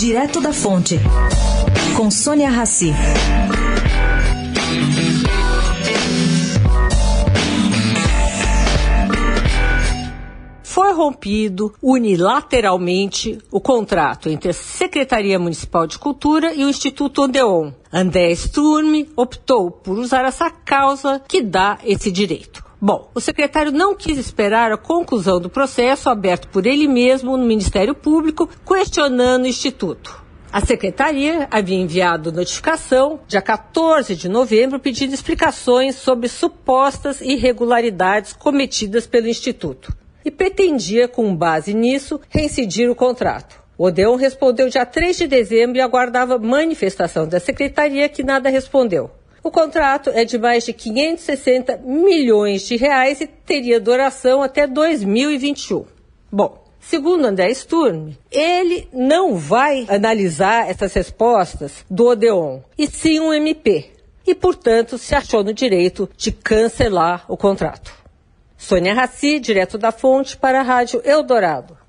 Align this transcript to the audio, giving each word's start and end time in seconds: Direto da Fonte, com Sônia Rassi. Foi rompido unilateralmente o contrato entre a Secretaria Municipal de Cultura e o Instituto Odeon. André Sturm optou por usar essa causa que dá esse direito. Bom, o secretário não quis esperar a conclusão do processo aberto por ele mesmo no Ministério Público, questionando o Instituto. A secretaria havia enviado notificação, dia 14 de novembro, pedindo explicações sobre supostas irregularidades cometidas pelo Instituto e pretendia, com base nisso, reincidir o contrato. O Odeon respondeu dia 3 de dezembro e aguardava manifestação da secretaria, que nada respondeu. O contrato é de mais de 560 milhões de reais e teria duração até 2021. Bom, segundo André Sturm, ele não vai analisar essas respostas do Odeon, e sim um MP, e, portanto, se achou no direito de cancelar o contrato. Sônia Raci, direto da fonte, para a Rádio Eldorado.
Direto 0.00 0.40
da 0.40 0.50
Fonte, 0.50 0.98
com 1.94 2.10
Sônia 2.10 2.48
Rassi. 2.48 2.90
Foi 10.62 10.94
rompido 10.94 11.74
unilateralmente 11.82 13.36
o 13.52 13.60
contrato 13.60 14.30
entre 14.30 14.48
a 14.48 14.54
Secretaria 14.54 15.38
Municipal 15.38 15.86
de 15.86 15.98
Cultura 15.98 16.54
e 16.54 16.64
o 16.64 16.70
Instituto 16.70 17.24
Odeon. 17.24 17.70
André 17.92 18.34
Sturm 18.34 19.04
optou 19.14 19.70
por 19.70 19.98
usar 19.98 20.24
essa 20.24 20.50
causa 20.50 21.20
que 21.28 21.42
dá 21.42 21.78
esse 21.84 22.10
direito. 22.10 22.69
Bom, 22.80 23.10
o 23.14 23.20
secretário 23.20 23.70
não 23.70 23.94
quis 23.94 24.16
esperar 24.16 24.72
a 24.72 24.76
conclusão 24.78 25.38
do 25.38 25.50
processo 25.50 26.08
aberto 26.08 26.48
por 26.48 26.66
ele 26.66 26.88
mesmo 26.88 27.36
no 27.36 27.44
Ministério 27.44 27.94
Público, 27.94 28.48
questionando 28.66 29.44
o 29.44 29.46
Instituto. 29.46 30.18
A 30.50 30.64
secretaria 30.64 31.46
havia 31.50 31.76
enviado 31.76 32.32
notificação, 32.32 33.20
dia 33.28 33.42
14 33.42 34.16
de 34.16 34.28
novembro, 34.28 34.80
pedindo 34.80 35.12
explicações 35.12 35.94
sobre 35.96 36.26
supostas 36.26 37.20
irregularidades 37.20 38.32
cometidas 38.32 39.06
pelo 39.06 39.28
Instituto 39.28 39.94
e 40.24 40.30
pretendia, 40.30 41.06
com 41.06 41.34
base 41.34 41.74
nisso, 41.74 42.20
reincidir 42.28 42.90
o 42.90 42.94
contrato. 42.94 43.60
O 43.76 43.84
Odeon 43.84 44.16
respondeu 44.16 44.68
dia 44.68 44.84
3 44.84 45.16
de 45.16 45.26
dezembro 45.26 45.78
e 45.78 45.80
aguardava 45.80 46.38
manifestação 46.38 47.26
da 47.26 47.40
secretaria, 47.40 48.08
que 48.08 48.22
nada 48.22 48.50
respondeu. 48.50 49.10
O 49.42 49.50
contrato 49.50 50.10
é 50.10 50.24
de 50.24 50.36
mais 50.36 50.64
de 50.64 50.72
560 50.74 51.78
milhões 51.78 52.62
de 52.62 52.76
reais 52.76 53.22
e 53.22 53.26
teria 53.26 53.80
duração 53.80 54.42
até 54.42 54.66
2021. 54.66 55.86
Bom, 56.30 56.62
segundo 56.78 57.24
André 57.24 57.50
Sturm, 57.54 58.10
ele 58.30 58.86
não 58.92 59.36
vai 59.36 59.86
analisar 59.88 60.68
essas 60.68 60.92
respostas 60.92 61.84
do 61.90 62.06
Odeon, 62.08 62.60
e 62.76 62.86
sim 62.86 63.18
um 63.18 63.32
MP, 63.32 63.90
e, 64.26 64.34
portanto, 64.34 64.98
se 64.98 65.14
achou 65.14 65.42
no 65.42 65.54
direito 65.54 66.08
de 66.18 66.30
cancelar 66.30 67.24
o 67.26 67.36
contrato. 67.36 67.92
Sônia 68.58 68.92
Raci, 68.92 69.40
direto 69.40 69.78
da 69.78 69.90
fonte, 69.90 70.36
para 70.36 70.60
a 70.60 70.62
Rádio 70.62 71.00
Eldorado. 71.02 71.79